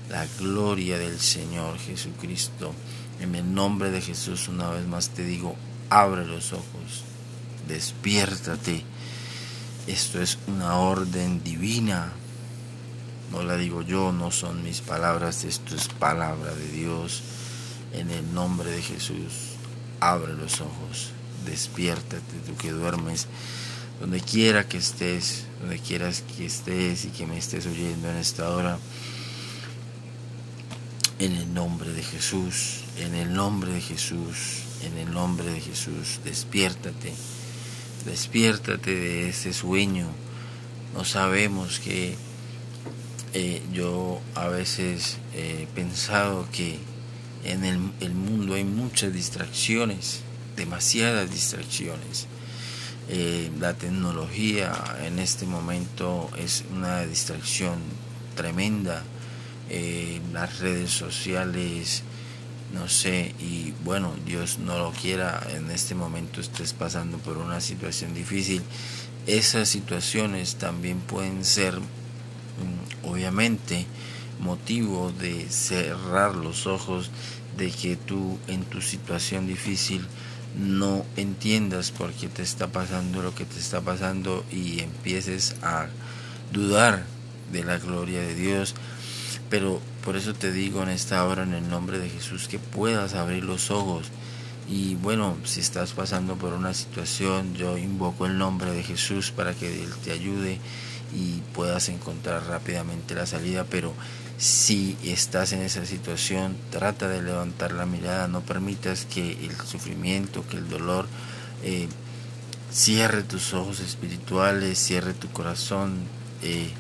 la 0.09 0.27
gloria 0.39 0.97
del 0.97 1.19
Señor 1.19 1.77
Jesucristo. 1.79 2.73
En 3.19 3.35
el 3.35 3.53
nombre 3.53 3.89
de 3.89 4.01
Jesús 4.01 4.47
una 4.47 4.69
vez 4.69 4.85
más 4.85 5.09
te 5.09 5.23
digo, 5.23 5.55
abre 5.89 6.25
los 6.25 6.53
ojos, 6.53 7.03
despiértate. 7.67 8.83
Esto 9.87 10.21
es 10.21 10.37
una 10.47 10.77
orden 10.77 11.43
divina. 11.43 12.11
No 13.31 13.43
la 13.43 13.57
digo 13.57 13.81
yo, 13.81 14.11
no 14.11 14.31
son 14.31 14.63
mis 14.63 14.81
palabras, 14.81 15.43
esto 15.43 15.75
es 15.75 15.87
palabra 15.87 16.53
de 16.53 16.67
Dios. 16.67 17.23
En 17.93 18.09
el 18.11 18.33
nombre 18.33 18.71
de 18.71 18.81
Jesús, 18.81 19.53
abre 19.99 20.33
los 20.33 20.61
ojos, 20.61 21.11
despiértate 21.45 22.37
tú 22.45 22.55
que 22.57 22.71
duermes. 22.71 23.27
Donde 23.99 24.19
quiera 24.19 24.67
que 24.67 24.77
estés, 24.77 25.45
donde 25.61 25.79
quieras 25.79 26.23
que 26.35 26.45
estés 26.45 27.05
y 27.05 27.09
que 27.09 27.25
me 27.25 27.37
estés 27.37 27.65
oyendo 27.67 28.09
en 28.09 28.17
esta 28.17 28.49
hora, 28.49 28.77
en 31.19 31.33
el 31.33 31.53
nombre 31.53 31.91
de 31.93 32.03
Jesús, 32.03 32.81
en 32.97 33.13
el 33.15 33.33
nombre 33.33 33.71
de 33.71 33.81
Jesús, 33.81 34.63
en 34.83 34.97
el 34.97 35.13
nombre 35.13 35.45
de 35.45 35.61
Jesús, 35.61 36.19
despiértate, 36.23 37.13
despiértate 38.05 38.93
de 38.93 39.29
ese 39.29 39.53
sueño. 39.53 40.07
No 40.93 41.05
sabemos 41.05 41.79
que 41.79 42.17
eh, 43.33 43.61
yo 43.71 44.21
a 44.35 44.47
veces 44.47 45.17
he 45.35 45.67
pensado 45.75 46.47
que 46.51 46.79
en 47.43 47.65
el, 47.65 48.13
mundo 48.13 48.53
hay 48.55 48.63
muchas 48.63 49.13
distracciones, 49.13 50.21
demasiadas 50.55 51.29
distracciones. 51.31 52.27
Eh, 53.09 53.51
la 53.59 53.73
tecnología 53.73 54.71
en 55.03 55.19
este 55.19 55.45
momento 55.45 56.29
es 56.37 56.63
una 56.73 57.01
distracción 57.01 57.79
tremenda 58.35 59.03
eh, 59.69 60.21
las 60.31 60.59
redes 60.59 60.91
sociales, 60.91 62.03
no 62.73 62.87
sé, 62.89 63.33
y 63.39 63.73
bueno, 63.83 64.13
Dios 64.25 64.59
no 64.59 64.77
lo 64.77 64.91
quiera, 64.91 65.41
en 65.49 65.71
este 65.71 65.95
momento 65.95 66.41
estés 66.41 66.73
pasando 66.73 67.17
por 67.17 67.37
una 67.37 67.61
situación 67.61 68.13
difícil, 68.13 68.61
esas 69.25 69.69
situaciones 69.69 70.55
también 70.55 70.99
pueden 70.99 71.45
ser, 71.45 71.79
mm, 71.79 72.92
obviamente, 73.03 73.85
motivo 74.39 75.11
de 75.19 75.47
cerrar 75.49 76.35
los 76.35 76.67
ojos, 76.67 77.11
de 77.57 77.69
que 77.69 77.95
tú 77.95 78.39
en 78.47 78.63
tu 78.63 78.81
situación 78.81 79.47
difícil 79.47 80.05
no 80.57 81.05
entiendas 81.17 81.91
por 81.91 82.11
qué 82.13 82.27
te 82.27 82.43
está 82.43 82.67
pasando 82.67 83.21
lo 83.21 83.33
que 83.33 83.45
te 83.45 83.59
está 83.59 83.81
pasando 83.81 84.43
y 84.51 84.81
empieces 84.81 85.55
a 85.61 85.87
dudar 86.51 87.05
de 87.51 87.63
la 87.63 87.77
gloria 87.77 88.21
de 88.21 88.35
Dios, 88.35 88.75
pero 89.49 89.81
por 90.03 90.15
eso 90.15 90.33
te 90.33 90.51
digo 90.51 90.83
en 90.83 90.89
esta 90.89 91.25
hora, 91.25 91.43
en 91.43 91.53
el 91.53 91.69
nombre 91.69 91.99
de 91.99 92.09
Jesús, 92.09 92.47
que 92.47 92.59
puedas 92.59 93.13
abrir 93.13 93.43
los 93.43 93.71
ojos. 93.71 94.07
Y 94.69 94.95
bueno, 94.95 95.37
si 95.43 95.59
estás 95.59 95.91
pasando 95.91 96.35
por 96.35 96.53
una 96.53 96.73
situación, 96.73 97.53
yo 97.53 97.77
invoco 97.77 98.25
el 98.25 98.37
nombre 98.37 98.71
de 98.71 98.83
Jesús 98.83 99.31
para 99.31 99.53
que 99.53 99.83
Él 99.83 99.89
te 100.03 100.11
ayude 100.11 100.59
y 101.11 101.41
puedas 101.53 101.89
encontrar 101.89 102.45
rápidamente 102.45 103.15
la 103.15 103.25
salida. 103.25 103.65
Pero 103.69 103.93
si 104.37 104.97
estás 105.03 105.53
en 105.53 105.61
esa 105.61 105.85
situación, 105.85 106.55
trata 106.71 107.07
de 107.09 107.21
levantar 107.21 107.71
la 107.71 107.85
mirada, 107.85 108.27
no 108.27 108.41
permitas 108.41 109.05
que 109.05 109.31
el 109.45 109.55
sufrimiento, 109.57 110.47
que 110.47 110.57
el 110.57 110.69
dolor 110.69 111.07
eh, 111.63 111.87
cierre 112.71 113.23
tus 113.23 113.53
ojos 113.53 113.79
espirituales, 113.79 114.77
cierre 114.77 115.13
tu 115.13 115.29
corazón. 115.29 115.95
Eh, 116.41 116.71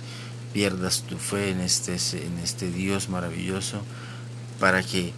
pierdas 0.53 1.01
tu 1.01 1.17
fe 1.17 1.49
en 1.49 1.59
este, 1.59 1.93
en 1.93 2.37
este 2.37 2.71
Dios 2.71 3.09
maravilloso 3.09 3.81
para 4.59 4.83
que 4.83 5.11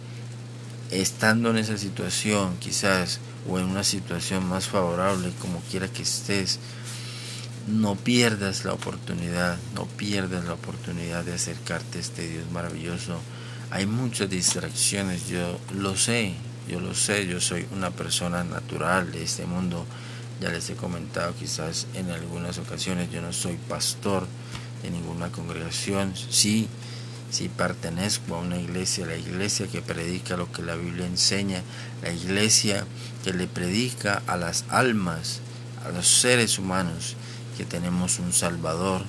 estando 0.90 1.50
en 1.50 1.58
esa 1.58 1.76
situación 1.76 2.56
quizás 2.58 3.20
o 3.48 3.58
en 3.58 3.66
una 3.66 3.84
situación 3.84 4.48
más 4.48 4.66
favorable 4.66 5.30
como 5.40 5.60
quiera 5.70 5.88
que 5.88 6.02
estés 6.02 6.58
no 7.66 7.96
pierdas 7.96 8.64
la 8.64 8.72
oportunidad 8.72 9.58
no 9.74 9.86
pierdas 9.86 10.44
la 10.44 10.54
oportunidad 10.54 11.24
de 11.24 11.34
acercarte 11.34 11.98
a 11.98 12.00
este 12.00 12.28
Dios 12.28 12.50
maravilloso. 12.50 13.20
Hay 13.70 13.86
muchas 13.86 14.30
distracciones 14.30 15.28
yo 15.28 15.58
lo 15.74 15.96
sé 15.96 16.34
yo 16.68 16.80
lo 16.80 16.94
sé 16.94 17.26
yo 17.26 17.40
soy 17.40 17.66
una 17.72 17.90
persona 17.90 18.44
natural 18.44 19.12
de 19.12 19.22
este 19.22 19.46
mundo. 19.46 19.84
Ya 20.40 20.50
les 20.50 20.68
he 20.68 20.74
comentado 20.74 21.34
quizás 21.34 21.86
en 21.94 22.10
algunas 22.10 22.58
ocasiones 22.58 23.10
yo 23.10 23.22
no 23.22 23.32
soy 23.32 23.56
pastor 23.68 24.26
de 24.82 24.90
ninguna 24.90 25.30
congregación. 25.30 26.14
Sí, 26.14 26.68
sí 27.30 27.48
pertenezco 27.48 28.34
a 28.34 28.40
una 28.40 28.58
iglesia, 28.58 29.06
la 29.06 29.16
iglesia 29.16 29.66
que 29.66 29.80
predica 29.80 30.36
lo 30.36 30.50
que 30.52 30.62
la 30.62 30.76
Biblia 30.76 31.06
enseña, 31.06 31.62
la 32.02 32.10
iglesia 32.10 32.84
que 33.24 33.32
le 33.32 33.46
predica 33.46 34.22
a 34.26 34.36
las 34.36 34.64
almas, 34.68 35.40
a 35.84 35.90
los 35.90 36.06
seres 36.06 36.58
humanos, 36.58 37.16
que 37.56 37.64
tenemos 37.64 38.18
un 38.18 38.32
Salvador, 38.32 39.04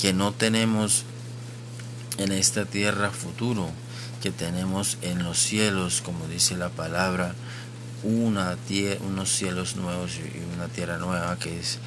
que 0.00 0.12
no 0.12 0.32
tenemos 0.32 1.04
en 2.18 2.32
esta 2.32 2.64
tierra 2.64 3.10
futuro, 3.10 3.70
que 4.22 4.30
tenemos 4.30 4.98
en 5.02 5.22
los 5.22 5.38
cielos, 5.38 6.02
como 6.02 6.26
dice 6.26 6.56
la 6.56 6.68
palabra, 6.68 7.34
una 8.02 8.56
unos 9.06 9.30
cielos 9.30 9.76
nuevos 9.76 10.12
y 10.16 10.54
una 10.54 10.68
tierra 10.68 10.98
nueva 10.98 11.38
que 11.38 11.58
es 11.58 11.78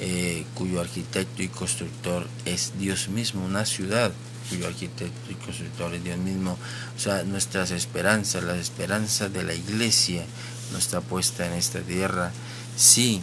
eh, 0.00 0.44
cuyo 0.54 0.80
arquitecto 0.80 1.42
y 1.42 1.48
constructor 1.48 2.26
es 2.44 2.72
Dios 2.78 3.08
mismo, 3.08 3.44
una 3.44 3.64
ciudad 3.64 4.12
cuyo 4.48 4.66
arquitecto 4.66 5.30
y 5.30 5.34
constructor 5.34 5.94
es 5.94 6.04
Dios 6.04 6.18
mismo. 6.18 6.58
O 6.96 7.00
sea, 7.00 7.22
nuestras 7.22 7.70
esperanzas, 7.70 8.42
la 8.42 8.56
esperanza 8.56 9.28
de 9.28 9.44
la 9.44 9.54
iglesia 9.54 10.24
no 10.72 10.78
está 10.78 11.00
puesta 11.00 11.46
en 11.46 11.52
esta 11.52 11.80
tierra. 11.80 12.32
Sí, 12.76 13.22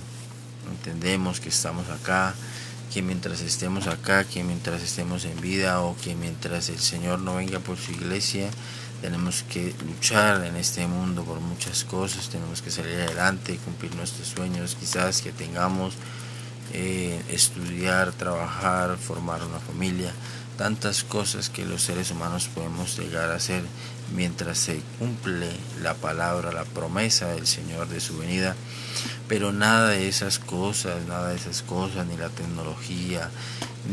entendemos 0.70 1.40
que 1.40 1.50
estamos 1.50 1.90
acá, 1.90 2.34
que 2.94 3.02
mientras 3.02 3.42
estemos 3.42 3.88
acá, 3.88 4.24
que 4.24 4.44
mientras 4.44 4.82
estemos 4.82 5.26
en 5.26 5.40
vida 5.42 5.82
o 5.82 5.96
que 5.98 6.16
mientras 6.16 6.70
el 6.70 6.80
Señor 6.80 7.20
no 7.20 7.36
venga 7.36 7.60
por 7.60 7.78
su 7.78 7.92
iglesia, 7.92 8.50
tenemos 9.02 9.44
que 9.44 9.74
luchar 9.86 10.46
en 10.46 10.56
este 10.56 10.88
mundo 10.88 11.24
por 11.24 11.40
muchas 11.40 11.84
cosas, 11.84 12.30
tenemos 12.30 12.62
que 12.62 12.72
salir 12.72 12.96
adelante, 12.96 13.60
cumplir 13.64 13.96
nuestros 13.96 14.28
sueños, 14.28 14.76
quizás 14.80 15.22
que 15.22 15.32
tengamos 15.32 15.94
eh, 16.74 17.22
estudiar, 17.30 18.12
trabajar, 18.12 18.98
formar 18.98 19.44
una 19.44 19.60
familia, 19.60 20.14
tantas 20.60 21.06
cosas 21.06 21.50
que 21.50 21.64
los 21.64 21.84
seres 21.84 22.12
humanos 22.12 22.50
podemos 22.54 23.00
llegar 23.00 23.32
a 23.32 23.36
hacer 23.36 23.64
mientras 24.14 24.58
se 24.58 24.82
cumple 25.00 25.48
la 25.82 25.94
palabra, 25.94 26.52
la 26.52 26.66
promesa 26.66 27.28
del 27.30 27.48
Señor 27.48 27.88
de 27.88 28.02
su 28.02 28.18
venida. 28.18 28.58
Pero 29.30 29.54
nada 29.54 29.92
de 29.92 30.10
esas 30.10 30.38
cosas, 30.38 31.06
nada 31.08 31.30
de 31.30 31.38
esas 31.38 31.62
cosas, 31.62 32.06
ni 32.08 32.18
la 32.18 32.28
tecnología, 32.28 33.30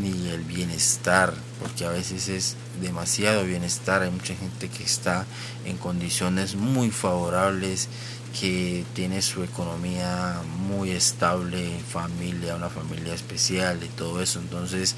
ni 0.03 0.29
el 0.31 0.43
bienestar, 0.43 1.35
porque 1.63 1.85
a 1.85 1.91
veces 1.91 2.29
es 2.29 2.57
demasiado 2.83 3.45
bienestar. 3.45 4.03
Hay 4.03 4.11
mucha 4.11 4.35
gente 4.35 4.69
que 4.69 4.83
está 4.83 5.25
en 5.67 5.77
condiciones 5.77 6.57
muy 6.57 6.91
favorables, 6.91 7.89
que 8.39 8.85
tiene 8.95 9.23
su 9.23 9.43
economía 9.43 10.43
muy 10.69 10.91
estable, 10.91 11.79
familia, 11.89 12.57
una 12.57 12.69
familia 12.69 13.15
especial 13.15 13.83
y 13.83 13.89
todo 13.89 14.21
eso. 14.21 14.39
Entonces 14.41 14.95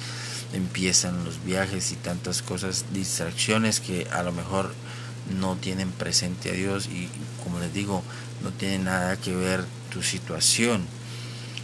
empiezan 0.52 1.24
los 1.24 1.44
viajes 1.44 1.92
y 1.92 1.96
tantas 1.96 2.42
cosas, 2.42 2.86
distracciones 2.92 3.80
que 3.80 4.08
a 4.10 4.22
lo 4.22 4.32
mejor 4.32 4.72
no 5.38 5.56
tienen 5.56 5.92
presente 5.92 6.50
a 6.50 6.54
Dios 6.54 6.86
y 6.86 7.08
como 7.44 7.60
les 7.60 7.72
digo, 7.72 8.02
no 8.42 8.50
tiene 8.50 8.78
nada 8.78 9.16
que 9.16 9.34
ver 9.34 9.64
tu 9.92 10.02
situación. 10.02 10.84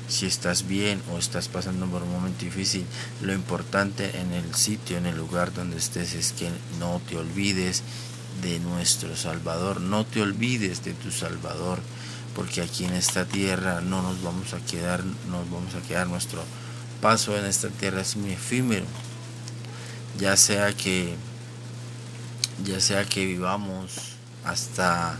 Si 0.07 0.27
estás 0.27 0.69
bien 0.69 1.01
o 1.13 1.19
estás 1.19 1.49
pasando 1.49 1.87
por 1.87 2.03
un 2.03 2.13
momento 2.13 2.45
difícil, 2.45 2.85
lo 3.23 3.33
importante 3.33 4.21
en 4.21 4.33
el 4.33 4.55
sitio, 4.55 4.99
en 4.99 5.07
el 5.07 5.17
lugar 5.17 5.53
donde 5.55 5.79
estés 5.79 6.15
es 6.15 6.33
que 6.33 6.51
no 6.79 7.01
te 7.09 7.17
olvides 7.17 7.83
de 8.43 8.59
nuestro 8.61 9.17
Salvador, 9.17 9.81
no 9.81 10.05
te 10.05 10.23
olvides 10.23 10.85
de 10.85 10.93
tu 10.93 11.11
Salvador, 11.11 11.81
porque 12.35 12.63
aquí 12.63 12.85
en 12.85 12.95
esta 12.95 13.25
tierra 13.25 13.81
no 13.81 14.03
nos 14.03 14.23
vamos 14.23 14.55
a 14.55 14.59
quedar, 14.59 15.05
nos 15.05 15.51
vamos 15.51 15.75
a 15.75 15.81
quedar 15.87 16.07
nuestro 16.07 16.43
paso 17.01 17.37
en 17.37 17.45
esta 17.45 17.69
tierra 17.69 18.01
es 18.01 18.17
muy 18.17 18.33
efímero. 18.33 18.87
Ya 20.19 20.37
sea 20.37 20.73
que 20.73 21.17
ya 22.65 22.81
sea 22.81 23.05
que 23.05 23.27
vivamos 23.27 24.15
hasta 24.45 25.19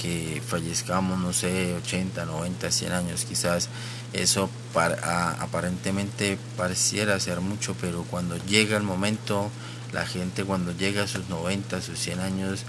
que 0.00 0.40
fallezcamos, 0.46 1.18
no 1.18 1.32
sé, 1.32 1.74
80, 1.74 2.24
90, 2.24 2.70
100 2.70 2.92
años 2.92 3.24
quizás, 3.24 3.68
eso 4.12 4.48
para, 4.72 5.32
aparentemente 5.42 6.38
pareciera 6.56 7.18
ser 7.18 7.40
mucho, 7.40 7.74
pero 7.80 8.04
cuando 8.04 8.36
llega 8.46 8.76
el 8.76 8.84
momento, 8.84 9.50
la 9.92 10.06
gente 10.06 10.44
cuando 10.44 10.72
llega 10.72 11.04
a 11.04 11.08
sus 11.08 11.28
90, 11.28 11.80
sus 11.80 11.98
100 11.98 12.20
años, 12.20 12.64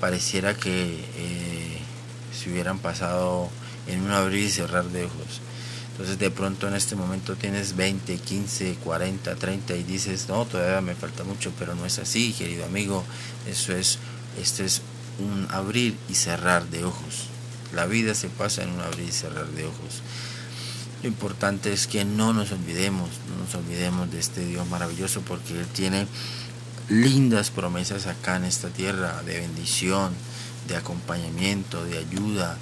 pareciera 0.00 0.54
que 0.54 1.04
eh, 1.16 1.78
se 2.36 2.50
hubieran 2.50 2.78
pasado 2.78 3.50
en 3.86 4.02
un 4.02 4.10
abrir 4.10 4.44
y 4.44 4.50
cerrar 4.50 4.84
de 4.84 5.04
ojos. 5.04 5.40
Entonces 5.92 6.18
de 6.18 6.30
pronto 6.30 6.68
en 6.68 6.74
este 6.74 6.96
momento 6.96 7.36
tienes 7.36 7.76
20, 7.76 8.16
15, 8.16 8.76
40, 8.82 9.34
30 9.34 9.76
y 9.76 9.82
dices, 9.82 10.26
no, 10.28 10.46
todavía 10.46 10.80
me 10.80 10.94
falta 10.94 11.22
mucho, 11.22 11.52
pero 11.58 11.74
no 11.74 11.84
es 11.84 11.98
así, 11.98 12.32
querido 12.32 12.64
amigo. 12.64 13.04
Eso 13.46 13.74
es, 13.74 13.98
esto 14.40 14.64
es 14.64 14.80
un 15.18 15.46
abrir 15.50 15.96
y 16.08 16.14
cerrar 16.14 16.66
de 16.68 16.84
ojos. 16.84 17.28
La 17.74 17.86
vida 17.86 18.14
se 18.14 18.28
pasa 18.28 18.62
en 18.62 18.70
un 18.70 18.80
abrir 18.80 19.08
y 19.08 19.12
cerrar 19.12 19.46
de 19.48 19.66
ojos. 19.66 20.02
Lo 21.02 21.08
importante 21.08 21.72
es 21.72 21.86
que 21.86 22.04
no 22.04 22.32
nos 22.32 22.52
olvidemos, 22.52 23.10
no 23.28 23.44
nos 23.44 23.54
olvidemos 23.54 24.10
de 24.10 24.20
este 24.20 24.44
Dios 24.46 24.66
maravilloso 24.68 25.20
porque 25.22 25.58
Él 25.58 25.66
tiene 25.66 26.06
lindas 26.88 27.50
promesas 27.50 28.06
acá 28.06 28.36
en 28.36 28.44
esta 28.44 28.68
tierra 28.68 29.22
de 29.22 29.40
bendición, 29.40 30.12
de 30.68 30.76
acompañamiento, 30.76 31.84
de 31.84 31.98
ayuda, 31.98 32.56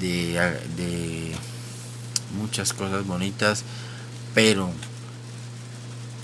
de, 0.00 0.34
de 0.76 1.32
muchas 2.38 2.72
cosas 2.72 3.06
bonitas, 3.06 3.64
pero, 4.34 4.70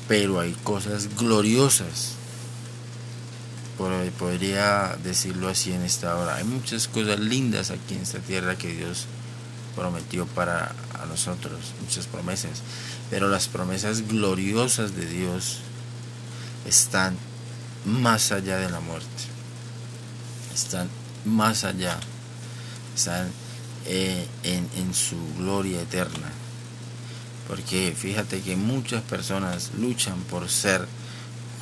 pero 0.06 0.40
hay 0.40 0.52
cosas 0.64 1.16
gloriosas. 1.16 2.14
Podría 4.18 4.96
decirlo 5.04 5.48
así 5.48 5.72
en 5.72 5.82
esta 5.82 6.16
hora. 6.16 6.36
Hay 6.36 6.44
muchas 6.44 6.88
cosas 6.88 7.20
lindas 7.20 7.70
aquí 7.70 7.94
en 7.94 8.02
esta 8.02 8.18
tierra 8.18 8.56
que 8.58 8.74
Dios 8.74 9.06
prometió 9.76 10.26
para 10.26 10.74
a 11.00 11.06
nosotros, 11.06 11.60
muchas 11.80 12.08
promesas. 12.08 12.62
Pero 13.08 13.28
las 13.28 13.46
promesas 13.46 14.08
gloriosas 14.08 14.96
de 14.96 15.06
Dios 15.06 15.58
están 16.66 17.16
más 17.84 18.32
allá 18.32 18.58
de 18.58 18.70
la 18.70 18.80
muerte. 18.80 19.24
Están 20.54 20.88
más 21.24 21.64
allá. 21.64 21.98
Están 22.96 23.30
eh, 23.86 24.26
en, 24.42 24.94
su 24.94 25.16
gloria 25.38 25.80
eterna. 25.80 26.30
Porque 27.46 27.94
fíjate 27.96 28.40
que 28.42 28.56
muchas 28.56 29.02
personas 29.02 29.70
luchan 29.78 30.20
por 30.24 30.50
ser 30.50 30.86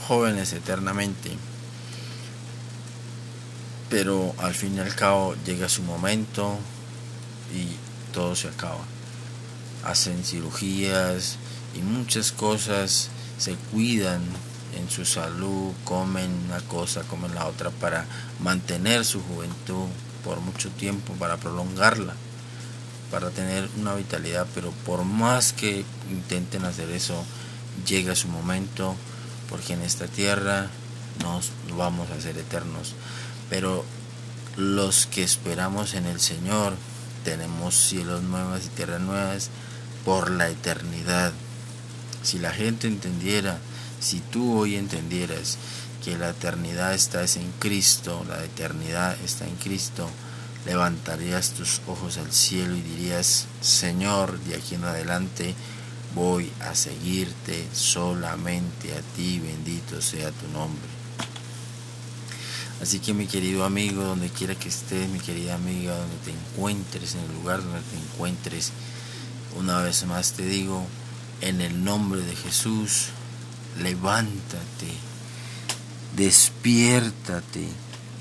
jóvenes 0.09 0.53
eternamente, 0.53 1.31
pero 3.89 4.35
al 4.39 4.55
fin 4.55 4.77
y 4.77 4.81
al 4.81 4.95
cabo 4.95 5.37
llega 5.45 5.69
su 5.69 5.83
momento 5.83 6.59
y 7.55 8.13
todo 8.13 8.35
se 8.35 8.49
acaba. 8.49 8.85
Hacen 9.85 10.25
cirugías 10.25 11.37
y 11.77 11.83
muchas 11.83 12.33
cosas, 12.33 13.11
se 13.39 13.55
cuidan 13.73 14.23
en 14.77 14.91
su 14.91 15.05
salud, 15.05 15.73
comen 15.85 16.31
una 16.47 16.61
cosa, 16.61 17.03
comen 17.03 17.35
la 17.35 17.47
otra 17.47 17.71
para 17.71 18.07
mantener 18.41 19.05
su 19.05 19.23
juventud, 19.23 19.87
por 20.25 20.41
mucho 20.41 20.71
tiempo, 20.71 21.13
para 21.15 21.37
prolongarla, 21.37 22.15
para 23.11 23.31
tener 23.31 23.69
una 23.79 23.95
vitalidad, 23.95 24.47
pero 24.55 24.73
por 24.85 25.05
más 25.05 25.53
que 25.53 25.85
intenten 26.11 26.65
hacer 26.65 26.91
eso, 26.91 27.25
llega 27.87 28.17
su 28.17 28.29
momento, 28.29 28.97
porque 29.49 29.75
en 29.75 29.83
esta 29.83 30.07
tierra 30.07 30.69
nos 31.23 31.51
vamos 31.77 32.11
a 32.11 32.21
ser 32.21 32.37
eternos. 32.39 32.95
Pero 33.49 33.85
los 34.57 35.07
que 35.07 35.23
esperamos 35.23 35.95
en 35.95 36.07
el 36.07 36.21
Señor, 36.21 36.75
tenemos 37.25 37.75
cielos 37.75 38.23
nuevos 38.23 38.65
y 38.67 38.69
tierras 38.71 39.01
nuevas 39.01 39.51
por 40.05 40.31
la 40.31 40.49
eternidad. 40.49 41.33
Si 42.23 42.39
la 42.39 42.53
gente 42.53 42.89
entendiera, 42.89 43.59
si 44.01 44.21
tú 44.21 44.59
hoy 44.59 44.77
entendieras 44.77 45.59
que 46.05 46.17
la 46.17 46.31
eternidad 46.31 46.95
está 46.95 47.25
en 47.25 47.53
Cristo, 47.59 48.25
la 48.29 48.45
eternidad 48.45 49.17
está 49.25 49.47
en 49.47 49.57
Cristo, 49.57 50.09
levantarías 50.65 51.51
tus 51.51 51.81
ojos 51.87 52.19
al 52.19 52.33
cielo 52.33 52.77
y 52.77 52.83
dirías, 52.83 53.47
Señor, 53.61 54.39
de 54.41 54.57
aquí 54.57 54.75
en 54.75 54.85
adelante 54.85 55.55
voy 56.15 56.53
a 56.61 56.75
seguirte 56.75 57.67
solamente 57.73 58.93
a 58.93 59.03
ti, 59.17 59.39
bendito 59.39 60.01
sea 60.01 60.31
tu 60.31 60.49
nombre. 60.49 60.89
Así 62.81 62.99
que 62.99 63.15
mi 63.15 63.27
querido 63.27 63.65
amigo, 63.65 64.03
donde 64.03 64.29
quiera 64.29 64.55
que 64.55 64.69
estés, 64.69 65.09
mi 65.09 65.19
querida 65.19 65.55
amiga, 65.55 65.97
donde 65.97 66.17
te 66.25 66.31
encuentres, 66.31 67.15
en 67.15 67.21
el 67.21 67.33
lugar 67.35 67.63
donde 67.63 67.81
te 67.81 67.97
encuentres, 67.97 68.71
una 69.59 69.81
vez 69.81 70.05
más 70.05 70.33
te 70.33 70.45
digo, 70.45 70.87
en 71.41 71.61
el 71.61 71.85
nombre 71.85 72.21
de 72.21 72.37
Jesús, 72.37 73.09
levántate 73.79 75.07
Despiértate, 76.17 77.69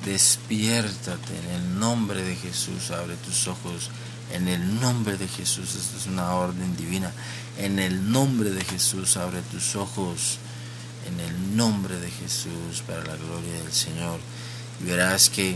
despiértate 0.03 1.39
en 1.39 1.49
el 1.55 1.79
nombre 1.79 2.23
de 2.23 2.35
Jesús, 2.35 2.91
abre 2.91 3.15
tus 3.15 3.47
ojos. 3.47 3.89
En 4.33 4.49
el 4.49 4.81
nombre 4.81 5.15
de 5.15 5.29
Jesús, 5.29 5.75
esta 5.75 5.97
es 5.97 6.07
una 6.07 6.33
orden 6.33 6.75
divina. 6.75 7.13
En 7.57 7.79
el 7.79 8.11
nombre 8.11 8.49
de 8.49 8.65
Jesús, 8.65 9.15
abre 9.15 9.41
tus 9.43 9.77
ojos. 9.77 10.39
En 11.07 11.21
el 11.21 11.55
nombre 11.55 11.97
de 11.97 12.11
Jesús, 12.11 12.83
para 12.85 13.05
la 13.05 13.15
gloria 13.15 13.53
del 13.63 13.71
Señor. 13.71 14.19
Y 14.81 14.89
verás 14.89 15.29
que 15.29 15.55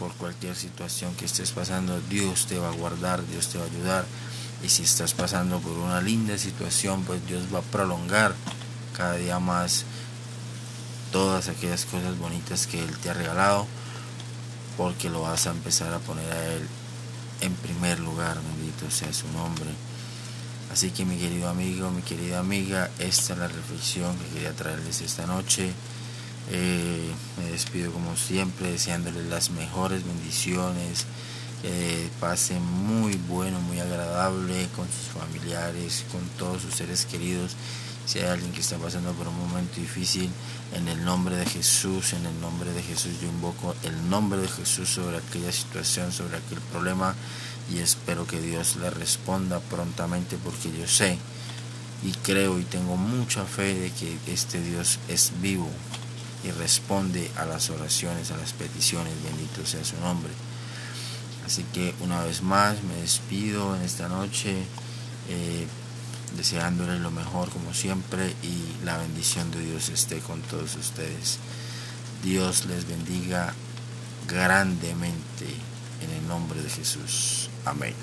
por 0.00 0.12
cualquier 0.14 0.56
situación 0.56 1.14
que 1.14 1.26
estés 1.26 1.52
pasando, 1.52 2.00
Dios 2.10 2.46
te 2.46 2.58
va 2.58 2.70
a 2.70 2.72
guardar, 2.72 3.24
Dios 3.28 3.46
te 3.46 3.58
va 3.58 3.64
a 3.64 3.68
ayudar. 3.68 4.04
Y 4.64 4.68
si 4.68 4.82
estás 4.82 5.14
pasando 5.14 5.60
por 5.60 5.78
una 5.78 6.00
linda 6.00 6.36
situación, 6.38 7.04
pues 7.04 7.24
Dios 7.28 7.44
va 7.54 7.60
a 7.60 7.62
prolongar 7.62 8.34
cada 8.96 9.14
día 9.14 9.38
más 9.38 9.84
todas 11.12 11.48
aquellas 11.48 11.84
cosas 11.84 12.18
bonitas 12.18 12.66
que 12.66 12.82
Él 12.82 12.96
te 12.98 13.10
ha 13.10 13.14
regalado, 13.14 13.66
porque 14.76 15.10
lo 15.10 15.22
vas 15.22 15.46
a 15.46 15.50
empezar 15.50 15.92
a 15.92 15.98
poner 15.98 16.32
a 16.32 16.46
Él 16.54 16.66
en 17.42 17.54
primer 17.54 18.00
lugar, 18.00 18.38
bendito 18.40 18.90
sea 18.90 19.12
su 19.12 19.28
nombre. 19.28 19.70
Así 20.72 20.90
que 20.90 21.04
mi 21.04 21.18
querido 21.18 21.48
amigo, 21.48 21.90
mi 21.90 22.02
querida 22.02 22.38
amiga, 22.38 22.90
esta 22.98 23.34
es 23.34 23.38
la 23.38 23.48
reflexión 23.48 24.16
que 24.16 24.34
quería 24.34 24.52
traerles 24.52 25.02
esta 25.02 25.26
noche. 25.26 25.70
Eh, 26.50 27.10
me 27.38 27.50
despido 27.50 27.92
como 27.92 28.16
siempre, 28.16 28.72
deseándoles 28.72 29.26
las 29.26 29.50
mejores 29.50 30.04
bendiciones, 30.04 31.04
que 31.60 32.08
pasen 32.20 32.64
muy 32.64 33.16
bueno, 33.28 33.60
muy 33.60 33.80
agradable 33.80 34.66
con 34.74 34.86
sus 34.86 35.20
familiares, 35.20 36.04
con 36.10 36.22
todos 36.38 36.62
sus 36.62 36.74
seres 36.74 37.04
queridos 37.04 37.54
si 38.06 38.18
hay 38.18 38.26
alguien 38.26 38.52
que 38.52 38.60
está 38.60 38.76
pasando 38.78 39.12
por 39.12 39.28
un 39.28 39.38
momento 39.38 39.80
difícil, 39.80 40.30
en 40.74 40.88
el 40.88 41.04
nombre 41.04 41.36
de 41.36 41.46
Jesús, 41.46 42.12
en 42.14 42.26
el 42.26 42.40
nombre 42.40 42.72
de 42.72 42.82
Jesús, 42.82 43.12
yo 43.20 43.28
invoco 43.28 43.74
el 43.82 44.10
nombre 44.10 44.40
de 44.40 44.48
Jesús 44.48 44.88
sobre 44.88 45.18
aquella 45.18 45.52
situación, 45.52 46.12
sobre 46.12 46.38
aquel 46.38 46.60
problema 46.72 47.14
y 47.72 47.78
espero 47.78 48.26
que 48.26 48.40
Dios 48.40 48.76
le 48.76 48.90
responda 48.90 49.60
prontamente 49.60 50.36
porque 50.36 50.76
yo 50.76 50.86
sé 50.86 51.18
y 52.02 52.10
creo 52.12 52.58
y 52.58 52.64
tengo 52.64 52.96
mucha 52.96 53.44
fe 53.44 53.74
de 53.74 53.90
que 53.90 54.16
este 54.26 54.60
Dios 54.60 54.98
es 55.08 55.32
vivo 55.40 55.68
y 56.44 56.50
responde 56.50 57.30
a 57.36 57.44
las 57.44 57.70
oraciones, 57.70 58.30
a 58.30 58.36
las 58.36 58.52
peticiones, 58.52 59.12
bendito 59.22 59.64
sea 59.64 59.84
su 59.84 59.96
nombre. 60.00 60.32
Así 61.46 61.64
que 61.72 61.94
una 62.00 62.24
vez 62.24 62.42
más 62.42 62.82
me 62.82 62.96
despido 62.96 63.76
en 63.76 63.82
esta 63.82 64.08
noche, 64.08 64.56
eh, 65.28 65.66
deseándole 66.36 66.98
lo 66.98 67.10
mejor 67.10 67.50
como 67.50 67.74
siempre 67.74 68.34
y 68.42 68.84
la 68.84 68.98
bendición 68.98 69.50
de 69.50 69.60
Dios 69.60 69.88
esté 69.88 70.18
con 70.20 70.40
todos 70.42 70.76
ustedes. 70.76 71.38
Dios 72.22 72.66
les 72.66 72.86
bendiga 72.86 73.54
grandemente 74.28 75.46
en 76.00 76.10
el 76.10 76.28
nombre 76.28 76.62
de 76.62 76.70
Jesús. 76.70 77.50
Amén. 77.64 77.94